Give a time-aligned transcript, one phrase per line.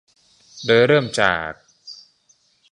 [0.65, 1.53] โดยเริ่มจาก